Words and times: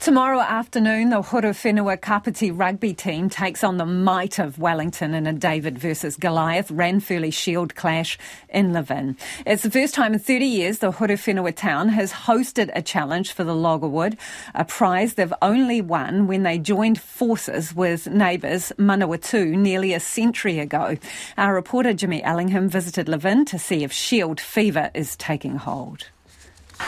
Tomorrow 0.00 0.40
afternoon, 0.40 1.10
the 1.10 1.20
Horowhenua 1.20 2.00
Kapiti 2.00 2.50
rugby 2.50 2.94
team 2.94 3.28
takes 3.28 3.62
on 3.62 3.76
the 3.76 3.84
might 3.84 4.38
of 4.38 4.58
Wellington 4.58 5.12
in 5.12 5.26
a 5.26 5.34
David 5.34 5.78
versus 5.78 6.16
Goliath 6.16 6.70
Ranfurly 6.70 7.30
Shield 7.30 7.74
clash 7.74 8.16
in 8.48 8.72
Levin. 8.72 9.18
It's 9.44 9.62
the 9.62 9.70
first 9.70 9.94
time 9.94 10.14
in 10.14 10.18
30 10.18 10.46
years 10.46 10.78
the 10.78 10.90
Horowhenua 10.90 11.54
town 11.54 11.90
has 11.90 12.12
hosted 12.12 12.70
a 12.74 12.80
challenge 12.80 13.32
for 13.32 13.44
the 13.44 13.54
log 13.54 13.84
o' 13.84 13.88
wood, 13.88 14.16
a 14.54 14.64
prize 14.64 15.14
they've 15.14 15.34
only 15.42 15.82
won 15.82 16.26
when 16.26 16.44
they 16.44 16.58
joined 16.58 16.98
forces 16.98 17.74
with 17.74 18.08
neighbours 18.08 18.72
Manawatu 18.78 19.54
nearly 19.54 19.92
a 19.92 20.00
century 20.00 20.60
ago. 20.60 20.96
Our 21.36 21.54
reporter 21.54 21.92
Jimmy 21.92 22.24
Ellingham 22.24 22.70
visited 22.70 23.06
Levin 23.06 23.44
to 23.44 23.58
see 23.58 23.84
if 23.84 23.92
Shield 23.92 24.40
fever 24.40 24.90
is 24.94 25.14
taking 25.14 25.56
hold. 25.56 26.06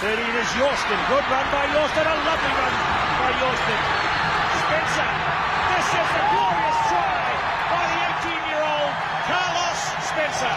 13 0.00 0.18
is 0.18 0.48
Yorston. 0.56 1.00
Good 1.08 1.26
run 1.30 1.46
by 1.52 1.66
Yorston. 1.68 2.06
A 2.06 2.16
lovely 2.24 2.52
run 2.56 2.74
by 3.20 3.30
Yorston. 3.38 3.80
Spencer. 4.62 5.10
This 5.72 5.88
is 6.00 6.10
a 6.16 6.24
glorious 6.32 6.78
try 6.88 7.24
by 7.70 7.84
the 7.92 8.00
18-year-old 8.08 8.94
Carlos 9.28 9.80
Spencer. 10.08 10.56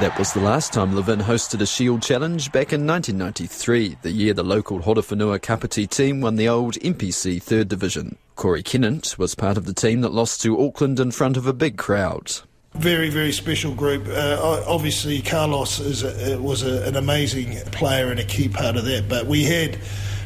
That 0.00 0.18
was 0.18 0.32
the 0.32 0.40
last 0.40 0.72
time 0.72 0.94
Levin 0.94 1.20
hosted 1.20 1.62
a 1.62 1.66
Shield 1.66 2.02
Challenge 2.02 2.52
back 2.52 2.72
in 2.72 2.86
1993, 2.86 3.98
the 4.02 4.10
year 4.10 4.34
the 4.34 4.42
local 4.42 4.80
Horowhenua 4.80 5.40
Kapiti 5.40 5.86
team 5.86 6.20
won 6.20 6.36
the 6.36 6.48
old 6.48 6.74
NPC 6.74 7.42
Third 7.42 7.68
Division. 7.68 8.16
Corey 8.34 8.62
Kennett 8.62 9.16
was 9.16 9.34
part 9.34 9.56
of 9.56 9.64
the 9.64 9.72
team 9.72 10.02
that 10.02 10.12
lost 10.12 10.42
to 10.42 10.60
Auckland 10.60 11.00
in 11.00 11.12
front 11.12 11.36
of 11.38 11.46
a 11.46 11.54
big 11.54 11.78
crowd. 11.78 12.40
Very, 12.78 13.08
very 13.10 13.32
special 13.32 13.74
group. 13.74 14.06
Uh, 14.06 14.64
obviously, 14.66 15.20
Carlos 15.20 16.02
a, 16.02 16.40
was 16.40 16.62
a, 16.62 16.86
an 16.86 16.94
amazing 16.94 17.56
player 17.72 18.10
and 18.10 18.20
a 18.20 18.24
key 18.24 18.48
part 18.48 18.76
of 18.76 18.84
that. 18.84 19.08
But 19.08 19.26
we 19.26 19.42
had, 19.42 19.78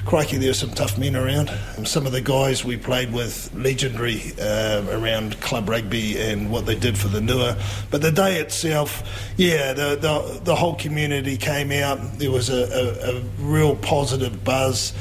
crikey, 0.05 0.37
there 0.37 0.51
were 0.51 0.55
some 0.55 0.71
tough 0.71 0.99
men 0.99 1.17
around. 1.17 1.49
Some 1.87 2.07
of 2.07 2.13
the 2.13 2.21
guys 2.21 2.63
we 2.65 2.77
played 2.77 3.13
with, 3.15 3.51
legendary 3.55 4.33
uh, 4.39 4.85
around 4.91 5.41
club 5.41 5.69
rugby 5.69 6.21
and 6.21 6.51
what 6.51 6.67
they 6.67 6.75
did 6.75 6.99
for 6.99 7.09
the 7.09 7.21
Nua. 7.21 7.59
But 7.91 8.03
the 8.03 8.13
day 8.13 8.41
itself, 8.41 9.33
yeah, 9.39 9.73
the, 9.73 9.97
the, 9.97 10.41
the 10.43 10.57
whole 10.57 10.75
community 10.75 11.39
came 11.39 11.73
out. 11.73 12.19
There 12.19 12.33
was 12.33 12.51
a, 12.51 12.65
a, 12.65 13.17
a 13.17 13.21
real 13.39 13.77
positive 13.77 14.45
buzz. 14.45 14.93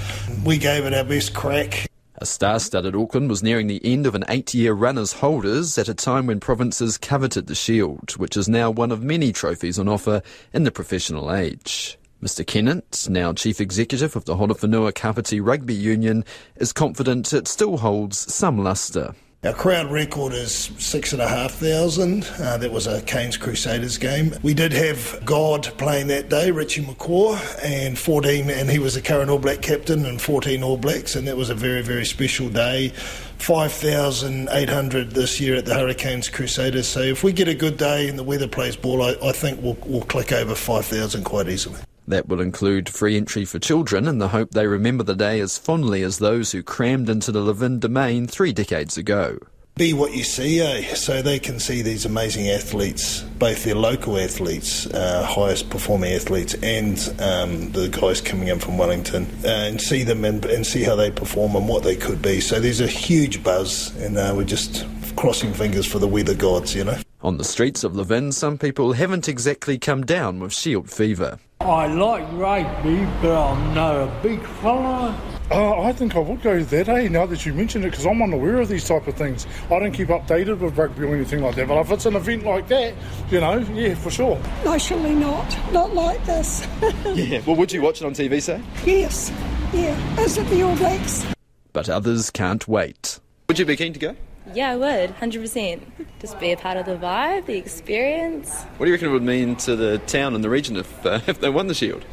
We 0.45 0.59
gave 0.59 0.85
it 0.85 0.93
our 0.93 1.03
best 1.03 1.33
crack. 1.33 1.88
A 2.21 2.25
star-studded 2.25 2.97
Auckland 2.97 3.29
was 3.29 3.41
nearing 3.41 3.67
the 3.67 3.79
end 3.81 4.05
of 4.05 4.13
an 4.13 4.25
eight-year 4.27 4.73
run 4.73 4.97
as 4.97 5.13
holders 5.13 5.77
at 5.77 5.87
a 5.87 5.93
time 5.93 6.27
when 6.27 6.41
provinces 6.41 6.97
coveted 6.97 7.47
the 7.47 7.55
Shield, 7.55 8.11
which 8.17 8.35
is 8.35 8.49
now 8.49 8.69
one 8.69 8.91
of 8.91 9.01
many 9.01 9.31
trophies 9.31 9.79
on 9.79 9.87
offer 9.87 10.21
in 10.51 10.63
the 10.63 10.71
professional 10.71 11.33
age. 11.33 11.97
Mr 12.21 12.45
Kennett, 12.45 13.07
now 13.09 13.31
Chief 13.31 13.61
Executive 13.61 14.17
of 14.17 14.25
the 14.25 14.35
Horowhenua 14.35 14.93
Kapiti 14.93 15.39
Rugby 15.39 15.73
Union, 15.73 16.25
is 16.57 16.73
confident 16.73 17.31
it 17.31 17.47
still 17.47 17.77
holds 17.77 18.17
some 18.33 18.61
lustre. 18.61 19.15
Our 19.41 19.53
crowd 19.53 19.89
record 19.89 20.33
is 20.33 20.51
six 20.51 21.13
and 21.13 21.21
a 21.21 21.27
half 21.27 21.53
thousand. 21.53 22.25
Uh, 22.39 22.57
that 22.57 22.73
was 22.73 22.87
a 22.87 23.01
Canes 23.03 23.37
Crusaders 23.37 23.97
game. 23.97 24.35
We 24.43 24.53
did 24.53 24.73
have 24.73 25.21
God 25.23 25.63
playing 25.77 26.07
that 26.07 26.27
day, 26.27 26.51
Richie 26.51 26.83
McCaw, 26.83 27.39
and 27.63 27.97
14, 27.97 28.49
and 28.49 28.69
he 28.69 28.79
was 28.79 28.95
the 28.95 29.01
current 29.01 29.29
All 29.29 29.39
Black 29.39 29.61
captain 29.61 30.05
and 30.05 30.21
14 30.21 30.61
All 30.61 30.75
Blacks, 30.75 31.15
and 31.15 31.25
that 31.25 31.37
was 31.37 31.49
a 31.49 31.55
very, 31.55 31.81
very 31.81 32.05
special 32.05 32.49
day. 32.49 32.89
5,800 33.37 35.11
this 35.11 35.39
year 35.39 35.55
at 35.55 35.65
the 35.65 35.73
Hurricanes 35.73 36.27
Crusaders. 36.27 36.89
So 36.89 36.99
if 36.99 37.23
we 37.23 37.31
get 37.31 37.47
a 37.47 37.55
good 37.55 37.77
day 37.77 38.09
and 38.09 38.19
the 38.19 38.23
weather 38.23 38.49
plays 38.49 38.75
ball, 38.75 39.01
I, 39.01 39.15
I 39.23 39.31
think 39.31 39.61
we'll, 39.63 39.77
we'll 39.85 40.01
click 40.01 40.33
over 40.33 40.53
5,000 40.53 41.23
quite 41.23 41.47
easily. 41.47 41.79
That 42.09 42.27
will 42.27 42.41
include 42.41 42.89
free 42.89 43.15
entry 43.15 43.45
for 43.45 43.59
children 43.59 44.07
in 44.07 44.17
the 44.17 44.29
hope 44.29 44.49
they 44.49 44.65
remember 44.65 45.03
the 45.03 45.15
day 45.15 45.39
as 45.41 45.59
fondly 45.59 46.01
as 46.01 46.17
those 46.17 46.51
who 46.51 46.63
crammed 46.63 47.07
into 47.07 47.31
the 47.31 47.39
Levin 47.39 47.77
domain 47.77 48.25
three 48.25 48.51
decades 48.51 48.97
ago. 48.97 49.37
Be 49.75 49.93
what 49.93 50.13
you 50.13 50.23
see, 50.23 50.59
eh? 50.59 50.95
So 50.95 51.21
they 51.21 51.37
can 51.37 51.59
see 51.59 51.83
these 51.83 52.05
amazing 52.05 52.49
athletes, 52.49 53.21
both 53.37 53.63
their 53.63 53.75
local 53.75 54.17
athletes, 54.17 54.87
uh, 54.87 55.23
highest 55.23 55.69
performing 55.69 56.11
athletes, 56.13 56.55
and 56.63 56.97
um, 57.21 57.71
the 57.73 57.89
guys 57.89 58.21
coming 58.21 58.47
in 58.47 58.59
from 58.59 58.79
Wellington, 58.79 59.27
uh, 59.45 59.47
and 59.47 59.79
see 59.79 60.01
them 60.01 60.25
and, 60.25 60.43
and, 60.45 60.65
see 60.65 60.81
how 60.81 60.95
they 60.95 61.11
perform 61.11 61.55
and 61.55 61.69
what 61.69 61.83
they 61.83 61.95
could 61.95 62.23
be. 62.23 62.41
So 62.41 62.59
there's 62.59 62.81
a 62.81 62.87
huge 62.87 63.43
buzz, 63.43 63.95
and 63.97 64.17
uh, 64.17 64.33
we're 64.35 64.45
just 64.45 64.83
crossing 65.15 65.53
fingers 65.53 65.85
for 65.85 65.99
the 65.99 66.07
weather 66.07 66.33
gods, 66.33 66.73
you 66.73 66.85
know. 66.85 66.97
On 67.21 67.37
the 67.37 67.43
streets 67.43 67.83
of 67.83 67.95
Levin, 67.95 68.31
some 68.31 68.57
people 68.57 68.93
haven't 68.93 69.29
exactly 69.29 69.77
come 69.77 70.03
down 70.03 70.39
with 70.39 70.53
shield 70.53 70.89
fever. 70.89 71.37
I 71.61 71.87
like 71.87 72.25
rugby, 72.31 73.05
but 73.21 73.37
I'm 73.37 73.73
not 73.73 73.93
a 73.93 74.21
big 74.23 74.41
fella. 74.41 75.19
Uh, 75.51 75.81
I 75.81 75.91
think 75.91 76.15
I 76.15 76.19
would 76.19 76.41
go 76.41 76.57
to 76.57 76.63
that, 76.63 76.87
eh, 76.87 77.09
now 77.09 77.25
that 77.25 77.45
you 77.45 77.53
mention 77.53 77.83
it, 77.83 77.91
because 77.91 78.05
I'm 78.05 78.21
unaware 78.21 78.61
of 78.61 78.69
these 78.69 78.87
type 78.87 79.05
of 79.07 79.15
things. 79.15 79.45
I 79.69 79.77
don't 79.77 79.91
keep 79.91 80.07
updated 80.07 80.59
with 80.59 80.77
rugby 80.77 81.03
or 81.03 81.13
anything 81.13 81.41
like 81.41 81.55
that, 81.55 81.67
but 81.67 81.77
if 81.81 81.91
it's 81.91 82.05
an 82.05 82.15
event 82.15 82.45
like 82.45 82.69
that, 82.69 82.93
you 83.29 83.41
know, 83.41 83.57
yeah, 83.73 83.93
for 83.93 84.09
sure. 84.09 84.41
No, 84.63 84.77
surely 84.77 85.13
not. 85.13 85.73
Not 85.73 85.93
like 85.93 86.25
this. 86.25 86.65
yeah, 87.13 87.41
well, 87.45 87.57
would 87.57 87.73
you 87.73 87.81
watch 87.81 88.01
it 88.01 88.05
on 88.05 88.13
TV, 88.13 88.41
say? 88.41 88.61
Yes, 88.85 89.29
yeah. 89.73 90.21
Is 90.21 90.37
it 90.37 90.47
the 90.47 90.61
All 90.61 90.77
Blacks? 90.77 91.25
But 91.73 91.89
others 91.89 92.29
can't 92.29 92.65
wait. 92.69 93.19
Would 93.49 93.59
you 93.59 93.65
be 93.65 93.75
keen 93.75 93.91
to 93.91 93.99
go? 93.99 94.15
Yeah, 94.53 94.71
I 94.71 94.75
would, 94.75 95.15
100%. 95.15 95.81
Just 96.19 96.39
be 96.39 96.51
a 96.51 96.57
part 96.57 96.77
of 96.77 96.85
the 96.85 96.95
vibe, 96.95 97.45
the 97.45 97.57
experience. 97.57 98.63
What 98.77 98.85
do 98.85 98.87
you 98.87 98.93
reckon 98.93 99.09
it 99.09 99.11
would 99.11 99.23
mean 99.23 99.55
to 99.57 99.75
the 99.75 99.99
town 99.99 100.35
and 100.35 100.43
the 100.43 100.49
region 100.49 100.75
if, 100.75 101.05
uh, 101.05 101.19
if 101.27 101.39
they 101.39 101.49
won 101.49 101.67
the 101.67 101.73
Shield? 101.73 102.03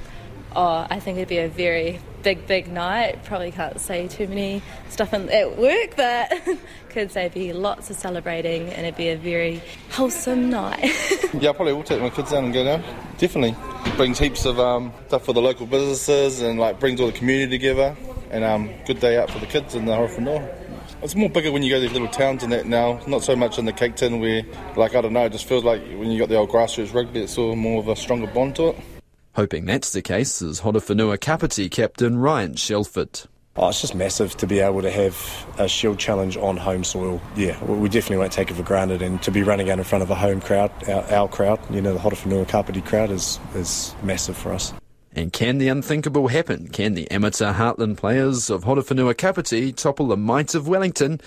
Oh, 0.55 0.87
I 0.89 1.01
think 1.01 1.19
it'd 1.19 1.29
be 1.29 1.39
a 1.39 1.49
very 1.49 2.01
big, 2.23 2.47
big 2.47 2.69
night. 2.69 3.25
Probably 3.25 3.53
can't 3.53 3.79
say 3.79 4.09
too 4.09 4.27
many 4.27 4.63
stuff 4.89 5.13
in, 5.13 5.29
at 5.29 5.59
work, 5.59 5.97
but 5.97 6.33
could 6.89 7.13
say 7.13 7.29
be 7.29 7.53
lots 7.53 7.91
of 7.91 7.97
celebrating 7.97 8.71
and 8.71 8.87
it'd 8.87 8.97
be 8.97 9.11
a 9.11 9.17
very 9.17 9.63
wholesome 9.91 10.49
night. 10.49 10.83
yeah, 11.35 11.51
I 11.51 11.53
probably 11.53 11.75
will 11.75 11.83
take 11.83 12.01
my 12.01 12.11
kids 12.11 12.31
down 12.31 12.47
and 12.47 12.55
go 12.55 12.65
down. 12.65 12.83
Definitely. 13.19 13.55
Brings 13.97 14.19
heaps 14.19 14.47
of 14.47 14.59
um, 14.59 14.93
stuff 15.09 15.25
for 15.25 15.35
the 15.35 15.43
local 15.43 15.67
businesses 15.67 16.41
and 16.41 16.59
like 16.59 16.81
brings 16.81 17.01
all 17.01 17.07
the 17.07 17.13
community 17.13 17.51
together 17.51 17.95
and 18.31 18.45
um, 18.45 18.71
good 18.87 19.01
day 19.01 19.19
out 19.19 19.31
for 19.31 19.39
the 19.39 19.47
kids 19.47 19.75
in 19.75 19.85
the 19.85 19.93
Horowhenua. 19.93 20.66
It's 21.03 21.15
more 21.15 21.29
bigger 21.29 21.53
when 21.53 21.63
you 21.63 21.71
go 21.71 21.77
to 21.77 21.81
these 21.83 21.93
little 21.93 22.09
towns 22.09 22.43
and 22.43 22.53
that 22.53 22.67
now, 22.67 23.01
not 23.07 23.23
so 23.23 23.37
much 23.37 23.59
in 23.59 23.65
the 23.65 23.73
Cake 23.73 23.97
Tin 23.97 24.19
where, 24.19 24.43
like, 24.77 24.95
I 24.95 25.01
don't 25.03 25.13
know, 25.13 25.27
it 25.27 25.33
just 25.33 25.45
feels 25.45 25.63
like 25.63 25.81
when 25.83 26.11
you 26.11 26.19
got 26.19 26.29
the 26.29 26.37
old 26.37 26.51
grassroots 26.51 26.95
rugby, 26.95 27.21
it's 27.21 27.37
all 27.37 27.55
more 27.55 27.81
of 27.81 27.89
a 27.89 27.97
stronger 27.97 28.27
bond 28.27 28.57
to 28.57 28.69
it. 28.69 28.77
Hoping 29.35 29.67
that's 29.67 29.93
the 29.93 30.01
case 30.01 30.41
is 30.41 30.63
Horowhenua 30.63 31.21
Kapiti 31.21 31.69
captain 31.69 32.19
Ryan 32.19 32.57
Shelford. 32.57 33.29
Oh, 33.59 33.69
it's 33.69 33.81
just 33.81 33.95
massive 33.95 34.37
to 34.39 34.47
be 34.47 34.61
able 34.61 34.83
to 34.83 34.91
have 34.91 35.47
a 35.59 35.69
Shield 35.69 35.99
Challenge 35.99 36.37
on 36.39 36.57
home 36.57 36.85
soil. 36.85 37.21
Yeah, 37.37 37.63
we 37.65 37.89
definitely 37.89 38.19
won't 38.19 38.33
take 38.33 38.51
it 38.51 38.55
for 38.55 38.63
granted. 38.63 39.03
And 39.03 39.21
to 39.23 39.31
be 39.31 39.43
running 39.43 39.71
out 39.71 39.79
in 39.79 39.85
front 39.85 40.03
of 40.03 40.11
a 40.11 40.15
home 40.15 40.41
crowd, 40.41 40.71
our, 40.89 41.05
our 41.13 41.29
crowd, 41.29 41.61
you 41.71 41.81
know, 41.81 41.93
the 41.93 41.99
Horowhenua 41.99 42.49
Kapiti 42.49 42.83
crowd 42.83 43.11
is, 43.11 43.39
is 43.55 43.95
massive 44.03 44.37
for 44.37 44.53
us. 44.53 44.73
And 45.17 45.33
can 45.33 45.57
the 45.57 45.69
unthinkable 45.69 46.29
happen? 46.29 46.69
Can 46.69 46.93
the 46.93 47.11
amateur 47.11 47.55
Heartland 47.55 47.97
players 47.97 48.51
of 48.51 48.65
Horowhenua 48.65 49.17
Kapiti 49.17 49.73
topple 49.73 50.09
the 50.09 50.17
might 50.17 50.55
of 50.55 50.69
Wellington? 50.69 51.23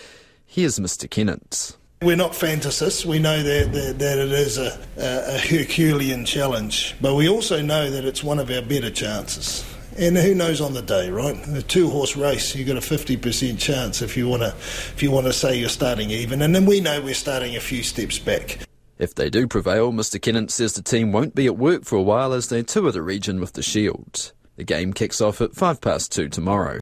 Here's 0.45 0.77
Mr. 0.77 1.09
Kennett. 1.09 1.75
We're 2.03 2.15
not 2.15 2.33
fantasists. 2.33 3.03
We 3.03 3.17
know 3.17 3.41
that, 3.41 3.73
that, 3.73 3.99
that 3.99 4.17
it 4.19 4.31
is 4.31 4.59
a, 4.59 4.79
a, 4.95 5.39
Herculean 5.39 6.23
challenge, 6.23 6.95
but 7.01 7.15
we 7.15 7.27
also 7.27 7.63
know 7.63 7.89
that 7.89 8.05
it's 8.05 8.23
one 8.23 8.37
of 8.37 8.51
our 8.51 8.61
better 8.61 8.91
chances. 8.91 9.65
And 9.97 10.15
who 10.15 10.33
knows 10.35 10.61
on 10.61 10.75
the 10.75 10.83
day, 10.83 11.09
right? 11.09 11.35
A 11.47 11.63
two 11.63 11.89
horse 11.89 12.15
race, 12.15 12.55
you've 12.55 12.67
got 12.67 12.77
a 12.77 12.79
50% 12.79 13.59
chance 13.59 14.03
if 14.03 14.15
you 14.15 14.29
want 14.29 14.43
to 14.43 14.49
if 14.49 15.01
you 15.01 15.09
want 15.11 15.25
to 15.25 15.33
say 15.33 15.59
you're 15.59 15.67
starting 15.67 16.11
even. 16.11 16.43
And 16.43 16.55
then 16.55 16.65
we 16.65 16.79
know 16.79 17.01
we're 17.01 17.15
starting 17.15 17.57
a 17.57 17.59
few 17.59 17.83
steps 17.83 18.19
back. 18.19 18.59
If 18.99 19.15
they 19.15 19.29
do 19.29 19.47
prevail, 19.47 19.93
Mr 19.93 20.21
Kennett 20.21 20.51
says 20.51 20.73
the 20.73 20.81
team 20.81 21.13
won't 21.13 21.33
be 21.33 21.45
at 21.45 21.57
work 21.57 21.85
for 21.85 21.95
a 21.95 22.01
while 22.01 22.33
as 22.33 22.49
they 22.49 22.63
tour 22.63 22.91
the 22.91 23.01
region 23.01 23.39
with 23.39 23.53
the 23.53 23.63
Shield. 23.63 24.33
The 24.57 24.65
game 24.65 24.91
kicks 24.91 25.21
off 25.21 25.39
at 25.39 25.55
five 25.55 25.79
past 25.79 26.11
two 26.11 26.27
tomorrow. 26.27 26.79